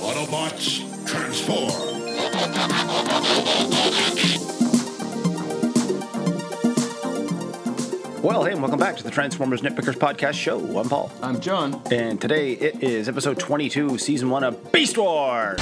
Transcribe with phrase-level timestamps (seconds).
[0.00, 1.98] Autobots, transform!
[8.22, 10.58] Well, hey, and welcome back to the Transformers Nitpickers Podcast Show.
[10.78, 11.10] I'm Paul.
[11.22, 11.80] I'm John.
[11.90, 15.58] And today it is episode 22, season one of Beast Wars.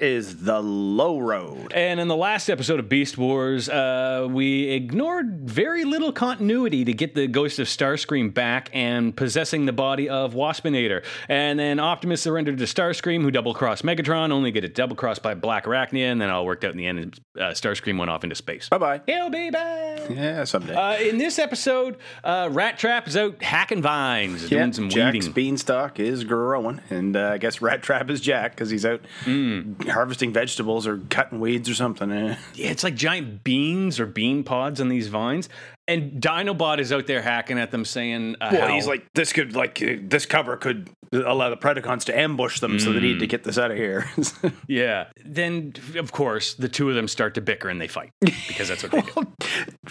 [0.00, 1.72] It is the low road.
[1.74, 6.92] And in the last episode of Beast Wars, uh, we ignored very little continuity to
[6.94, 11.04] get the ghost of Starscream back and possessing the body of Waspinator.
[11.28, 15.22] And then Optimus surrendered to Starscream, who double crossed Megatron, only get it double crossed
[15.22, 16.98] by Black Arachnia, and then all worked out in the end.
[16.98, 18.68] And uh, Starscream went off into space.
[18.70, 19.00] Bye bye.
[19.06, 20.08] He'll be back.
[20.08, 20.74] Yeah, someday.
[20.74, 25.12] Uh, in this episode, uh, Rat Trap is out hacking vines, yeah, doing some Jack's
[25.14, 25.32] weeding.
[25.32, 29.89] beanstalk is growing, and uh, I guess Rat Trap is Jack because he's out Mm.
[29.94, 32.10] harvesting vegetables or cutting weeds or something.
[32.10, 32.36] eh?
[32.54, 35.48] Yeah, it's like giant beans or bean pods on these vines.
[35.88, 39.32] And Dinobot is out there hacking at them, saying, uh, Well, how- he's like, this
[39.32, 43.02] could like uh, this cover could allow the Predacons to ambush them, so they Mm.
[43.02, 44.08] need to get this out of here.
[44.68, 45.06] Yeah.
[45.24, 48.84] Then, of course, the two of them start to bicker and they fight because that's
[48.84, 49.26] what they do.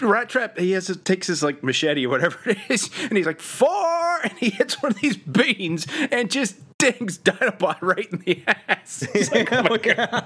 [0.06, 3.40] Rat Trap, he has takes his like machete or whatever it is, and he's like
[3.40, 8.42] four, and he hits one of these beans and just dings Dinobot right in the
[8.46, 9.06] ass.
[9.12, 10.24] He's like, oh my god.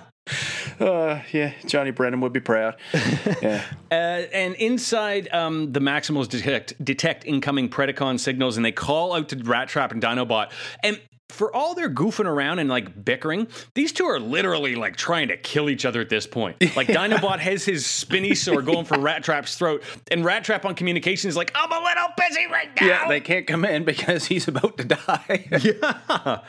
[0.81, 2.77] Uh, yeah, Johnny Brennan would be proud.
[3.43, 3.63] Yeah.
[3.91, 3.95] Uh,
[4.33, 9.37] and inside, um, the Maximals detect detect incoming Predacon signals, and they call out to
[9.37, 10.51] Rat Trap and Dinobot.
[10.83, 10.99] And
[11.31, 15.37] for all their goofing around and like bickering, these two are literally like trying to
[15.37, 16.57] kill each other at this point.
[16.75, 20.75] Like Dinobot has his spinny sword going for Rat Trap's throat, and Rat Trap on
[20.75, 24.25] communication is like, "I'm a little busy right now." Yeah, they can't come in because
[24.25, 25.49] he's about to die.
[25.63, 26.41] yeah.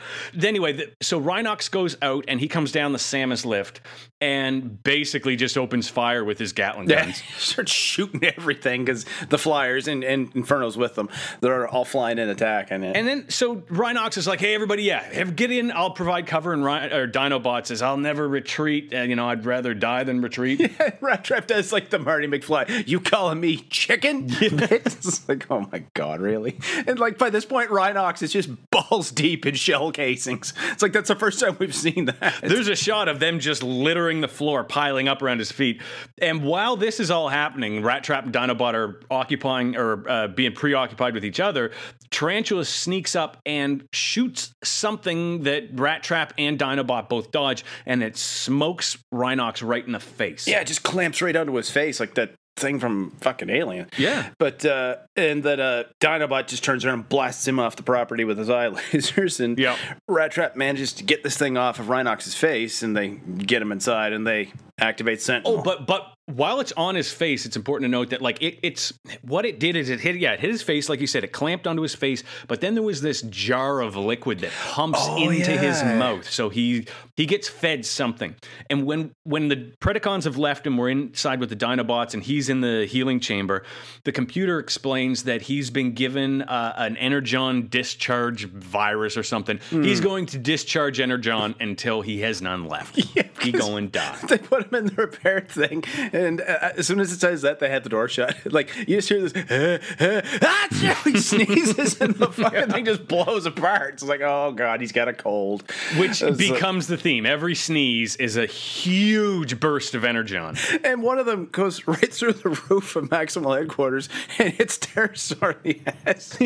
[0.42, 3.80] Anyway, the, so Rhinox goes out and he comes down the Samus lift
[4.20, 7.18] and basically just opens fire with his Gatling guns.
[7.20, 11.08] he starts shooting everything because the Flyers and, and Inferno's with them.
[11.40, 12.96] They're all flying in attacking it.
[12.96, 15.70] And then, so Rhinox is like, "Hey, everybody, yeah, have- get in.
[15.72, 18.92] I'll provide cover." And Rhin- or Dinobot says, "I'll never retreat.
[18.92, 22.86] And you know, I'd rather die than retreat." Rat Trap does like the Marty McFly.
[22.86, 24.26] You calling me chicken?
[24.40, 26.58] it's like, oh my god, really?
[26.86, 30.52] And like by this point, Rhinox is just balls deep in shell casings.
[30.72, 32.40] It's like that's the first time we've seen that.
[32.42, 35.82] There's a shot of them just littering the floor, piling up around his feet.
[36.20, 40.52] And while this is all happening, Rat Trap and Dinobot are occupying or uh, being
[40.52, 41.70] preoccupied with each other.
[42.10, 48.16] Tarantula sneaks up and shoots something that Rat Trap and Dinobot both dodge, and it
[48.16, 50.46] smokes Rhinox right in the face.
[50.46, 53.86] yeah, it just clamps right onto his face like that thing from fucking Alien.
[53.98, 54.30] Yeah.
[54.38, 58.24] But uh and then uh Dinobot just turns around and blasts him off the property
[58.24, 59.76] with his eye lasers and Yep.
[60.08, 63.72] Rat Trap manages to get this thing off of Rhinox's face and they get him
[63.72, 65.60] inside and they activate Sentinel.
[65.60, 68.58] Oh, but but while it's on his face, it's important to note that like it,
[68.62, 68.92] it's
[69.22, 71.32] what it did is it hit yeah it hit his face like you said it
[71.32, 75.30] clamped onto his face, but then there was this jar of liquid that pumps Oh,
[75.30, 78.34] into his mouth, so he he gets fed something.
[78.68, 82.48] And when when the Predacons have left and we're inside with the Dinobots and he's
[82.48, 83.62] in the healing chamber,
[84.04, 89.58] the computer explains that he's been given uh, an Energon discharge virus or something.
[89.70, 89.82] Hmm.
[89.84, 92.98] He's going to discharge Energon until he has none left.
[93.16, 94.18] Yeah, he going to die.
[94.28, 97.58] they put him in the repair thing, and uh, as soon as it says that,
[97.60, 98.36] they had the door shut.
[98.56, 103.06] Like you just hear this, uh, uh, ah, he sneezes, and the fucking thing just
[103.06, 103.94] blows apart.
[103.94, 105.64] It's like, oh god, he's got a cold.
[105.98, 107.26] Which It's like- becomes the theme.
[107.26, 110.56] Every sneeze is a huge burst of energon.
[110.84, 115.56] and one of them goes right through the roof of Maximal headquarters and hits Terrorsaur
[115.64, 116.36] in the ass.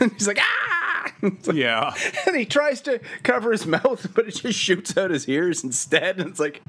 [0.00, 0.73] and he's like, ah!
[1.22, 1.94] Like- Yeah.
[2.26, 6.18] And he tries to cover his mouth, but it just shoots out his ears instead.
[6.20, 6.62] And it's like,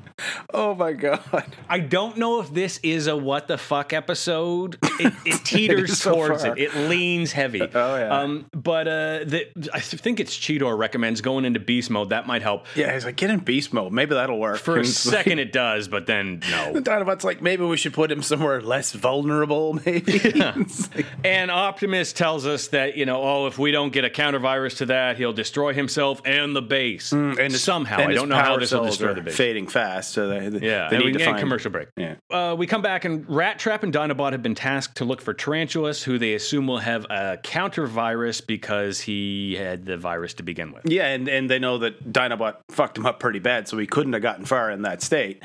[0.54, 1.46] oh my god.
[1.70, 4.78] I don't know if this is a what the fuck episode.
[5.00, 6.58] It, it teeters so towards far.
[6.58, 6.62] it.
[6.74, 7.62] It leans heavy.
[7.62, 8.20] Oh, yeah.
[8.20, 12.10] Um, but uh, the, I think it's Cheetor recommends going into beast mode.
[12.10, 12.66] That might help.
[12.76, 13.92] Yeah, he's like, get in beast mode.
[13.92, 14.58] Maybe that'll work.
[14.60, 16.74] For a And like- second, it does, but then no.
[16.74, 20.14] The Dinobot's like, maybe we should put him somewhere less vulnerable, maybe.
[20.24, 24.10] It's like- And Optimus tells us that, you know, oh, if we don't get a
[24.26, 27.12] counter virus to that, he'll destroy himself and the base.
[27.12, 28.00] and Somehow.
[28.00, 29.36] and I don't know how this will destroy the base.
[29.36, 31.90] Fading fast, so they, they- Yeah, they need we to find commercial break.
[31.96, 32.16] Yeah.
[32.32, 35.34] Uh, we come back and Rat Trap and Dinobot have been tasked to look for
[35.34, 40.44] Tarantulas, who they assume will have a counter virus because he had the virus to
[40.44, 40.84] begin with.
[40.86, 44.14] Yeah, and, and they know that Dinobot fucked him up pretty bad, so he couldn't
[44.14, 45.44] have gotten far in that state.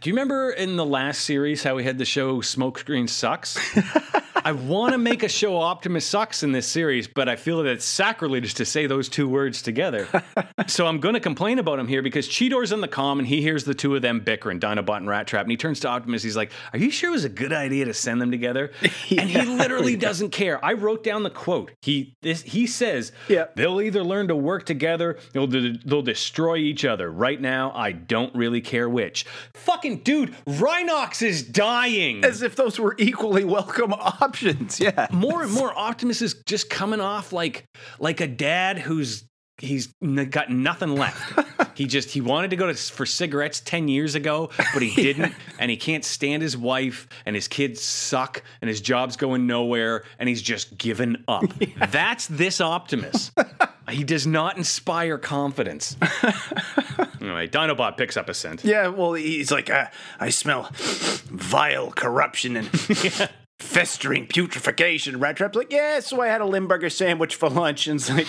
[0.00, 3.58] Do you remember in the last series how we had the show Smokescreen Sucks?
[4.44, 7.70] I want to make a show Optimus sucks in this series, but I feel that
[7.70, 10.08] it's sacrilege to say those two words together.
[10.66, 13.40] so I'm going to complain about him here because Cheetor's in the comm and he
[13.40, 16.24] hears the two of them bickering, Dinobot and Rat Trap, and he turns to Optimus.
[16.24, 18.72] He's like, "Are you sure it was a good idea to send them together?"
[19.12, 20.64] And he literally doesn't care.
[20.64, 21.72] I wrote down the quote.
[21.82, 23.46] He this he says, Yeah.
[23.54, 27.10] they'll either learn to work together, they'll de- they'll destroy each other.
[27.10, 29.24] Right now, I don't really care which.
[29.54, 32.24] Fucking dude, Rhinox is dying.
[32.24, 34.31] As if those were equally welcome options.
[34.80, 35.08] Yeah.
[35.12, 37.64] more and more Optimus is just coming off like
[37.98, 39.24] like a dad who's
[39.58, 39.88] he's
[40.30, 41.74] got nothing left.
[41.76, 45.34] he just he wanted to go to, for cigarettes 10 years ago, but he didn't
[45.58, 50.04] and he can't stand his wife and his kids suck and his job's going nowhere
[50.18, 51.44] and he's just given up.
[51.90, 53.30] That's this Optimus.
[53.90, 55.96] he does not inspire confidence.
[57.20, 58.64] anyway, Dinobot picks up a scent.
[58.64, 59.86] Yeah, well, he's like, uh,
[60.18, 62.68] I smell vile corruption and
[63.72, 65.18] festering putrefaction.
[65.20, 67.86] Rat Trap's like, yeah, so I had a Limburger sandwich for lunch.
[67.86, 68.26] And it's like,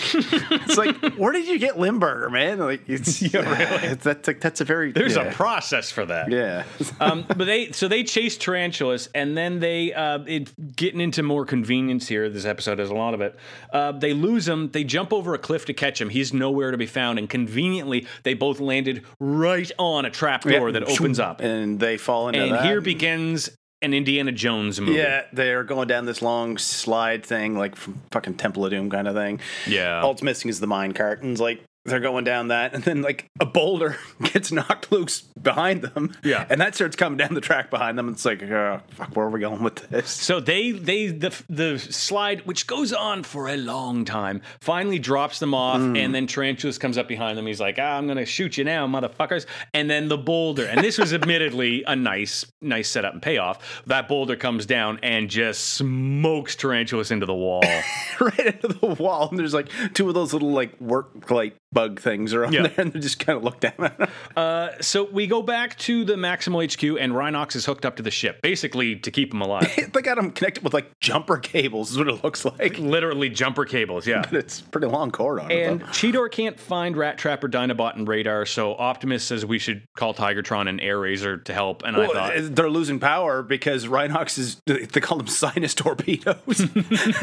[0.50, 2.58] it's like, where did you get Limburger, man?
[2.58, 3.88] Like, it's, yeah, really?
[3.94, 5.24] It's, that's, like, that's a very, There's yeah.
[5.24, 6.30] a process for that.
[6.30, 6.64] Yeah.
[7.00, 11.44] um, but they so they chase tarantulas and then they uh, it, getting into more
[11.44, 12.28] convenience here.
[12.28, 13.36] This episode has a lot of it.
[13.72, 14.70] Uh, they lose him.
[14.70, 16.08] They jump over a cliff to catch him.
[16.08, 17.18] He's nowhere to be found.
[17.18, 21.40] And conveniently, they both landed right on a trap trapdoor that opens up.
[21.40, 22.64] And they fall into And that.
[22.64, 23.50] here begins
[23.84, 24.94] an Indiana Jones movie.
[24.94, 29.06] Yeah, they're going down this long slide thing, like from fucking Temple of Doom kind
[29.06, 29.40] of thing.
[29.66, 30.00] Yeah.
[30.02, 32.82] All it's missing is the mine cart, and it's like they're going down that, and
[32.82, 36.14] then like a boulder gets knocked loose behind them.
[36.24, 36.46] Yeah.
[36.48, 38.08] and that starts coming down the track behind them.
[38.08, 40.08] And it's like, oh, fuck, where are we going with this?
[40.08, 45.38] So they they the the slide which goes on for a long time finally drops
[45.38, 47.46] them off and then Tarantulas comes up behind them.
[47.46, 50.98] He's like, ah, "I'm gonna shoot you now, motherfuckers!" And then the boulder, and this
[50.98, 53.82] was admittedly a nice nice setup and payoff.
[53.86, 57.62] That boulder comes down and just smokes Tarantulas into the wall.
[58.20, 62.00] right into the wall, and there's like two of those little like work light bug
[62.00, 62.62] things are on Yeah.
[62.62, 64.08] there, and they just kind of look down at them.
[64.36, 68.02] Uh, so we go back to the Maximal HQ, and Rhinox is hooked up to
[68.02, 69.90] the ship, basically to keep him alive.
[69.92, 72.78] they got him connected with like jumper cables, is what it looks like.
[72.78, 74.24] Literally jumper cables, yeah.
[74.32, 75.66] It's pretty long cord on it.
[75.66, 75.82] And.
[75.84, 80.14] Cheetor can't find Rat Trap or Dinobot and Radar, so Optimus says we should call
[80.14, 81.82] Tigatron and Air Razor to help.
[81.84, 86.66] And I thought, they're losing power because Rhinox is, they call them sinus torpedoes.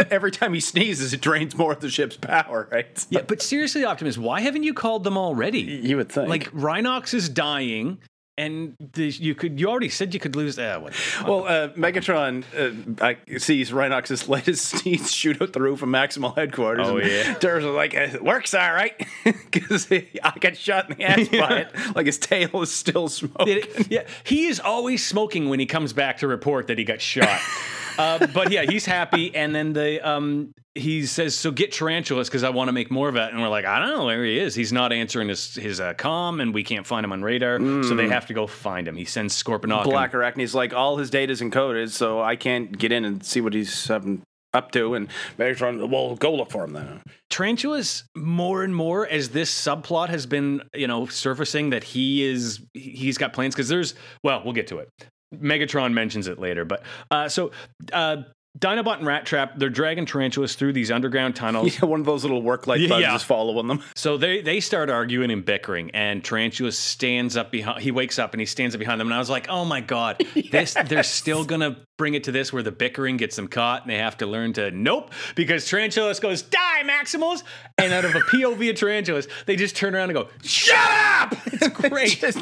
[0.09, 3.06] Every time he sneezes, it drains more of the ship's power, right?
[3.09, 5.62] yeah, but seriously, Optimus, why haven't you called them already?
[5.62, 6.28] You would think.
[6.30, 7.98] Like Rhinox is dying,
[8.38, 10.58] and the, you could you already said you could lose.
[10.58, 10.94] Uh, what?
[11.26, 16.36] well, uh, Megatron uh, I sees Rhinox's latest sneeze shoot out the roof of Maximal
[16.36, 16.88] headquarters.
[16.88, 17.38] Oh, yeah.
[17.40, 18.94] There's like, it works all right.
[19.52, 21.96] Because I got shot in the ass by it.
[21.96, 23.58] Like his tail is still smoking.
[23.60, 27.02] It- yeah, he is always smoking when he comes back to report that he got
[27.02, 27.40] shot.
[27.98, 32.44] uh, but yeah, he's happy, and then the um, he says, "So get tarantulas because
[32.44, 34.40] I want to make more of it." And we're like, "I don't know where he
[34.40, 34.56] is.
[34.56, 37.60] He's not answering his his uh, comm, and we can't find him on radar.
[37.84, 39.84] So they have to go find him." He sends Scorponok.
[39.84, 43.54] Black Arachne's like, all his data's encoded, so I can't get in and see what
[43.54, 44.22] he's um,
[44.54, 44.94] up to.
[44.96, 45.08] And
[45.38, 47.02] Megatron, well, go look for him then.
[47.30, 52.60] tarantulas more and more as this subplot has been you know surfacing that he is
[52.74, 54.90] he's got plans because there's well we'll get to it
[55.36, 57.51] megatron mentions it later but uh so
[57.94, 58.18] uh
[58.60, 61.74] Dinobot and Rat Trap, they're dragging tarantulas through these underground tunnels.
[61.81, 63.16] Yeah, one of those little work light Yeah, bugs yeah.
[63.16, 63.81] is following them.
[63.95, 67.81] So they they start arguing and bickering, and Tarantula stands up behind.
[67.81, 69.80] He wakes up and he stands up behind them, and I was like, "Oh my
[69.80, 73.83] god, this they're still gonna bring it to this where the bickering gets them caught,
[73.83, 77.44] and they have to learn to nope." Because Tarantulas goes die Maximals,
[77.78, 81.35] and out of a POV of Tarantulas, they just turn around and go shut up.
[81.45, 82.18] It's great.
[82.19, 82.40] Just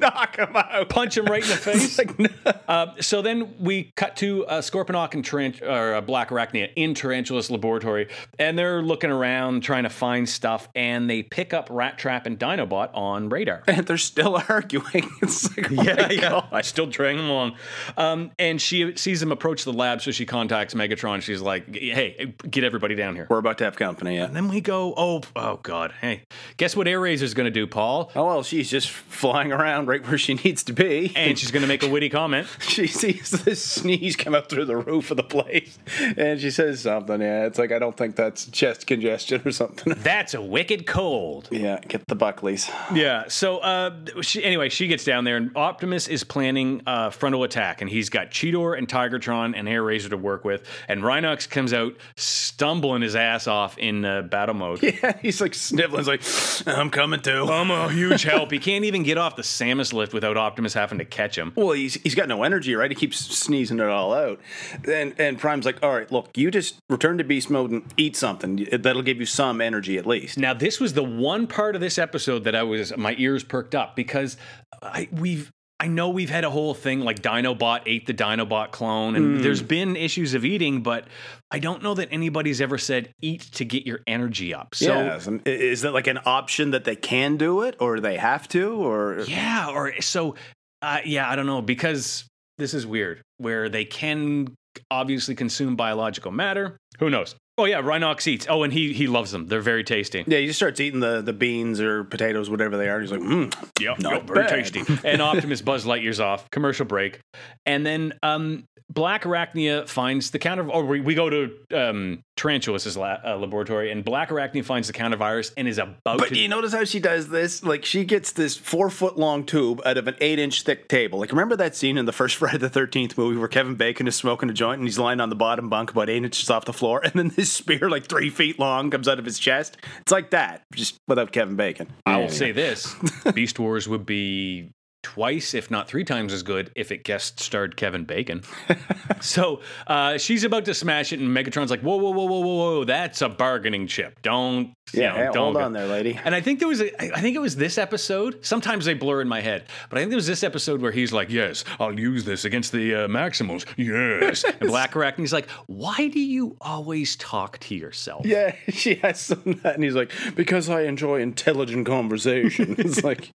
[0.00, 0.88] knock him out.
[0.88, 1.98] Punch him right in the face.
[1.98, 2.28] Like, no.
[2.68, 6.94] Uh, so then we cut to uh, Scorponok and Tarant- or uh, Black Arachnia in
[6.94, 11.98] Tarantula's laboratory, and they're looking around trying to find stuff, and they pick up Rat
[11.98, 13.62] Trap and Dinobot on radar.
[13.66, 15.08] and they're still arguing.
[15.22, 16.48] It's like, oh my God.
[16.52, 17.56] I still dragging them along.
[17.96, 21.20] Um, and she sees them approach the lab, so she contacts Megatron.
[21.20, 24.24] She's like, "Hey, get everybody down here." We're about to have company, yeah.
[24.24, 25.92] And then we go, "Oh, oh God!
[26.00, 26.22] Hey,
[26.56, 30.06] guess what Air Razor's going to do, Paul?" Oh, well, she's just flying around right
[30.06, 31.12] where she needs to be.
[31.16, 32.46] And she's going to make a witty comment.
[32.60, 35.78] she sees this sneeze come up through the roof of the place.
[36.16, 37.20] And she says something.
[37.20, 39.94] Yeah, it's like, I don't think that's chest congestion or something.
[40.10, 41.48] That's a wicked cold.
[41.50, 42.70] yeah, get the Buckleys.
[42.94, 43.24] Yeah.
[43.28, 47.80] So uh, she, anyway, she gets down there, and Optimus is planning a frontal attack,
[47.80, 51.72] and he's got Cheetor and Tigatron and Air Razor to work with, and Rhinox comes
[51.72, 54.80] out stumbling his ass off in uh, battle mode.
[54.90, 56.04] Yeah, he's like sniffling.
[56.04, 57.44] He's like, I'm coming too.
[57.44, 58.50] I'm a huge help.
[58.50, 61.52] He can't even get off the salmon Samus lift without Optimus having to catch him.
[61.56, 62.90] Well, he's he's got no energy, right?
[62.90, 64.40] He keeps sneezing it all out.
[64.86, 68.16] And and Prime's like, all right, look, you just return to beast mode and eat
[68.16, 68.66] something.
[68.72, 70.38] That'll give you some energy at least.
[70.38, 73.74] Now, this was the one part of this episode that I was my ears perked
[73.74, 74.36] up because
[74.82, 79.16] I, we've I know we've had a whole thing like Dinobot ate the Dinobot clone,
[79.16, 81.06] and there's been issues of eating, but
[81.50, 84.74] I don't know that anybody's ever said eat to get your energy up.
[84.74, 88.74] So is that like an option that they can do it, or they have to,
[88.74, 90.34] or yeah, or so
[90.82, 92.26] uh, yeah, I don't know because
[92.58, 94.54] this is weird where they can
[94.90, 96.76] obviously consume biological matter.
[96.98, 97.34] Who knows?
[97.60, 98.46] Oh yeah, Rhinox eats.
[98.48, 99.46] Oh, and he he loves them.
[99.48, 100.24] They're very tasty.
[100.26, 102.96] yeah, he just starts eating the, the beans or potatoes, whatever they are.
[102.98, 104.48] And he's like, mm, Yep, Not yep, very bad.
[104.48, 104.82] tasty.
[105.08, 106.50] and Optimus Buzz Lightyear's off.
[106.50, 107.20] Commercial break,
[107.66, 110.68] and then um, Black Arachnia finds the counter.
[110.70, 114.94] Or we, we go to um, Tarantulas' la- uh, laboratory, and Black Arachnia finds the
[114.94, 116.34] countervirus and is about But to.
[116.34, 117.62] do you notice how she does this?
[117.62, 121.18] Like she gets this four foot long tube out of an eight inch thick table.
[121.20, 124.16] Like remember that scene in the first Friday the Thirteenth movie where Kevin Bacon is
[124.16, 126.72] smoking a joint and he's lying on the bottom bunk about eight inches off the
[126.72, 129.76] floor, and then this spear like three feet long comes out of his chest.
[130.00, 131.88] It's like that, just without Kevin Bacon.
[132.06, 132.94] I will say this:
[133.34, 134.70] Beast Wars would be
[135.02, 138.42] twice, if not three times as good if it guest starred Kevin Bacon.
[139.20, 142.54] so uh, she's about to smash it, and Megatron's like, "Whoa, whoa, whoa, whoa, whoa,
[142.56, 142.84] whoa!
[142.84, 144.20] That's a bargaining chip.
[144.22, 146.18] Don't, you Yeah, know, hey, don't hold go- on there, lady.
[146.24, 148.44] And I think there was, a, I think it was this episode.
[148.44, 151.12] Sometimes they blur in my head, but I think there was this episode where he's
[151.12, 156.08] like, "Yes, I'll use this against the uh, Maximals." Yes, and Black Arachne's like, "Why
[156.08, 160.12] do you always talk to yourself?" Yeah, she has some of that, and he's like,
[160.34, 162.74] because I enjoy intelligent conversation.
[162.78, 163.30] It's like,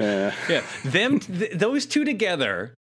[0.00, 0.34] yeah.
[0.48, 2.74] Yeah, them, th- those two together.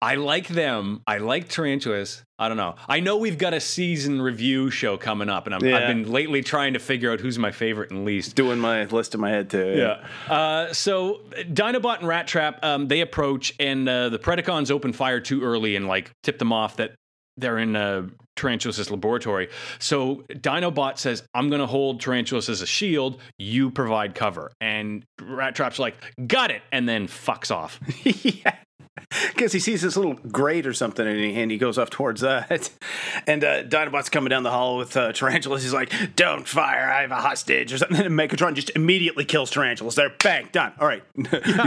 [0.00, 1.02] I like them.
[1.08, 2.22] I like Tarantulas.
[2.38, 2.76] I don't know.
[2.88, 5.88] I know we've got a season review show coming up, and I'm, I've Yeah.
[5.88, 8.36] been lately trying to figure out who's my favorite and least.
[8.36, 9.74] Doing my list in my head too.
[9.76, 10.32] Yeah.
[10.32, 11.22] Uh, so
[11.52, 15.74] Dinobot and Rat Trap, um, they approach, and uh, the Predacons open fire too early
[15.74, 16.94] and like tip them off that
[17.36, 18.06] they're in uh,
[18.38, 19.48] Tarantulas' laboratory.
[19.78, 23.20] So Dinobot says, "I'm going to hold Tarantulas as a shield.
[23.38, 27.80] You provide cover." And Rat Trap's like, "Got it," and then fucks off.
[28.04, 28.54] yeah.
[29.38, 32.22] Because he sees this little grate or something and he, and he goes off towards
[32.22, 32.70] that.
[33.26, 35.62] And uh, Dinobot's coming down the hall with uh, Tarantulas.
[35.62, 37.98] He's like, Don't fire, I have a hostage or something.
[38.06, 39.94] And Megatron just immediately kills Tarantulas.
[39.94, 40.72] They're bang, done.
[40.80, 41.02] All right.
[41.16, 41.24] you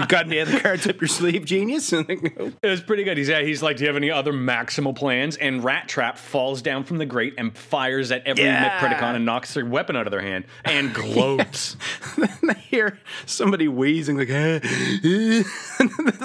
[0.07, 1.91] got any other cards up your sleeve, genius?
[1.93, 3.17] And they go, It was pretty good.
[3.17, 6.61] He's yeah, he's like, "Do you have any other maximal plans?" And Rat Trap falls
[6.61, 8.79] down from the grate and fires at every Yeah.
[8.79, 11.77] Predacon and knocks their weapon out of their hand and gloats.
[12.17, 14.59] and they hear somebody wheezing like, "Eh,
[15.03, 15.43] eh."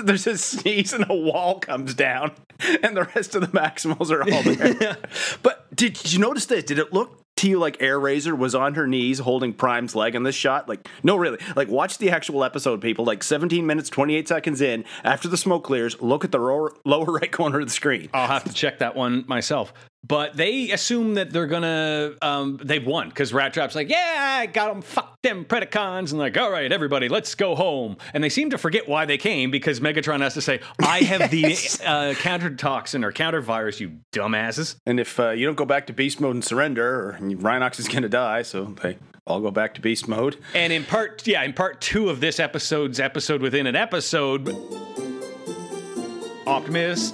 [0.04, 2.32] there's a sneeze and a wall comes down,
[2.82, 4.96] and the rest of the Maximals are all there.
[5.42, 6.64] but did, did you notice this?
[6.64, 10.14] Did it look to you like Air Razor was on her knees holding Prime's leg
[10.14, 10.68] in this shot?
[10.68, 11.38] Like, no, really.
[11.54, 13.04] Like, watch the actual episode, people.
[13.04, 17.04] Like, 17 minutes, 28 seconds in, after the smoke clears, look at the lower, lower
[17.20, 18.08] right corner of the screen.
[18.12, 19.72] I'll have to check that one myself.
[20.06, 24.46] But they assume that they're gonna um, they've won because Rat Trap's like, yeah, I
[24.46, 27.96] got them, fuck them Predacons, and like, all right, everybody, let's go home.
[28.14, 31.32] And they seem to forget why they came because Megatron has to say, I have
[31.32, 31.78] Yes.
[31.78, 34.76] the uh, counter toxin or counter virus, you dumbasses.
[34.86, 37.88] And if uh, you don't go back to beast mode and surrender, or Rhinox is
[37.88, 40.36] going to die, so they all go back to beast mode.
[40.54, 44.48] And in part, yeah, in part two of this episode's episode within an episode,
[46.46, 47.12] Optimus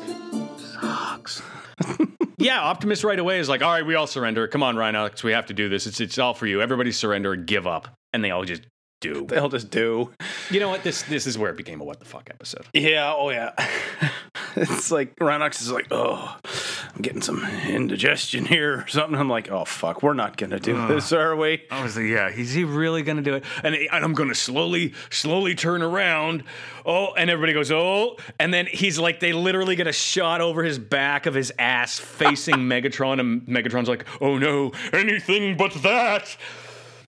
[0.58, 1.42] sucks.
[2.42, 4.46] yeah, Optimus right away is like, all right, we all surrender.
[4.48, 5.86] Come on, Rhinox, we have to do this.
[5.86, 6.60] It's it's all for you.
[6.60, 7.88] Everybody surrender give up.
[8.12, 8.62] And they all just
[9.00, 9.26] do.
[9.26, 10.10] They'll just do.
[10.50, 10.82] You know what?
[10.82, 12.66] This this is where it became a what the fuck episode.
[12.72, 13.52] Yeah, oh yeah.
[14.56, 16.38] it's like Rhinox is like, oh,
[16.94, 19.18] I'm getting some indigestion here or something.
[19.18, 21.62] I'm like, oh fuck, we're not gonna do this, are we?
[21.70, 23.44] I was like, yeah, is he really gonna do it?
[23.62, 26.44] And, and I'm gonna slowly, slowly turn around.
[26.84, 30.62] Oh, and everybody goes, oh, and then he's like, they literally get a shot over
[30.62, 36.36] his back of his ass facing Megatron, and Megatron's like, oh no, anything but that.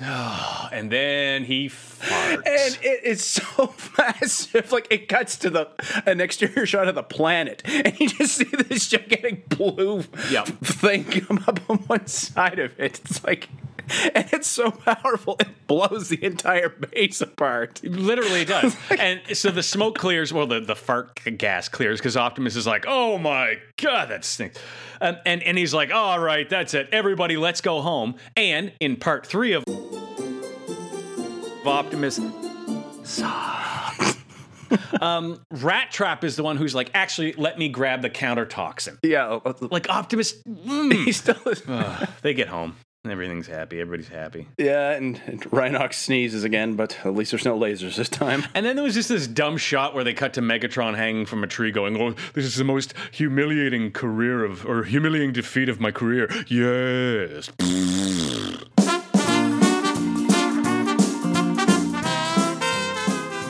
[0.73, 2.37] and then he farts.
[2.47, 4.71] And it is so massive.
[4.73, 5.69] Like it cuts to the
[6.07, 10.47] an exterior shot of the planet, and you just see this gigantic blue Yep.
[10.63, 13.01] thing come up on one side of it.
[13.05, 13.49] It's like,
[14.14, 17.83] and it's so powerful, it blows the entire base apart.
[17.85, 18.76] Literally it does.
[18.99, 22.85] and so the smoke clears, well, the, the fart gas clears because Optimus is like,
[22.87, 24.59] oh my God, that stinks.
[25.00, 26.88] Um, and, and he's like, all right, that's it.
[26.93, 28.17] Everybody, let's go home.
[28.37, 29.64] And in part three of
[31.67, 32.19] Optimus
[35.00, 38.99] um, Rat Trap is the one who's like, actually, let me grab the counter toxin.
[39.03, 41.62] Yeah, Like Optimus, mm, he still is.
[42.23, 42.76] they get home.
[43.07, 43.81] Everything's happy.
[43.81, 44.49] Everybody's happy.
[44.57, 48.45] Yeah, and, and Rhinox sneezes again, but at least there's no lasers this time.
[48.55, 51.43] And then there was just this dumb shot where they cut to Megatron hanging from
[51.43, 55.81] a tree, going, "Oh, this is the most humiliating career of, or humiliating defeat of
[55.81, 57.51] my career." Yes.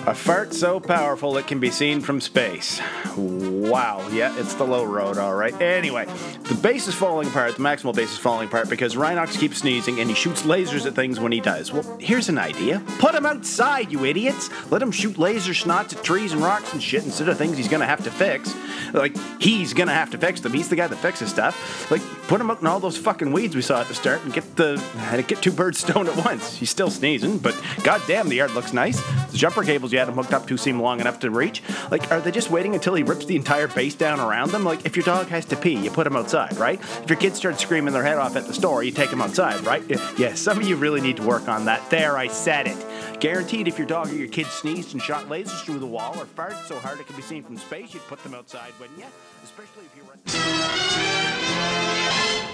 [0.06, 2.78] A fart so powerful it can be seen from space.
[3.16, 5.58] Wow, yeah, it's the low road, all right.
[5.62, 6.04] Anyway,
[6.42, 10.00] the base is falling apart, the maximal base is falling apart because Rhinox keeps sneezing
[10.00, 11.72] and he shoots lasers at things when he does.
[11.72, 14.50] Well, here's an idea put him outside, you idiots!
[14.70, 17.68] Let him shoot laser snots at trees and rocks and shit instead of things he's
[17.68, 18.54] gonna have to fix.
[18.92, 20.52] Like, he's gonna have to fix them.
[20.52, 21.90] He's the guy that fixes stuff.
[21.90, 24.34] Like, put him out in all those fucking weeds we saw at the start and
[24.34, 24.82] get the
[25.26, 26.58] get two birds stoned at once.
[26.58, 29.00] He's still sneezing, but goddamn, the yard looks nice.
[29.30, 31.62] The jumper cables you had him hooked up to seem long enough to reach.
[31.90, 34.64] Like, are they just waiting until he rips the entire base down around them?
[34.64, 36.80] Like, if your dog has to pee, you put him outside, right?
[36.80, 39.60] If your kids start screaming their head off at the store, you take them outside,
[39.64, 39.82] right?
[40.18, 41.88] Yeah, some of you really need to work on that.
[41.90, 43.20] There, I said it.
[43.20, 46.26] Guaranteed, if your dog or your kid sneezed and shot lasers through the wall or
[46.26, 49.06] farted so hard it could be seen from space, you'd put them outside, wouldn't you?
[49.42, 51.13] Especially if you're.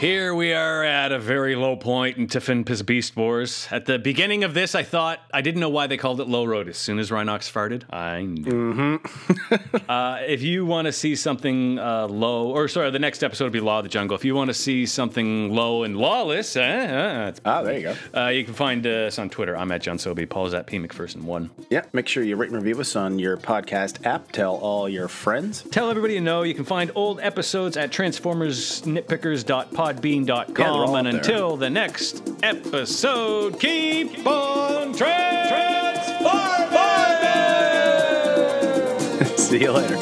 [0.00, 3.68] Here we are at a very low point in Tiffin Piss Beast Wars.
[3.70, 6.46] At the beginning of this, I thought I didn't know why they called it Low
[6.46, 6.68] Road.
[6.70, 8.98] As soon as Rhinox farted, I knew.
[9.90, 13.50] uh, if you want to see something uh, low, or sorry, the next episode will
[13.50, 14.14] be Law of the Jungle.
[14.16, 17.94] If you want to see something low and lawless, uh, Ah, there you go.
[18.18, 19.54] uh, you can find us on Twitter.
[19.54, 20.24] I'm at John Sobey.
[20.24, 21.50] Paul is at P McPherson one.
[21.68, 24.32] Yeah, make sure you rate and review us on your podcast app.
[24.32, 25.60] Tell all your friends.
[25.70, 29.49] Tell everybody you know you can find old episodes at transformersnitpickers.podbean.com.
[29.49, 29.49] Yeah,
[30.54, 31.20] they're all and up there.
[31.20, 35.10] until the next episode, keep on transforming!
[39.36, 39.96] See you later.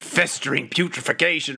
[0.00, 1.57] Festering putrefaction.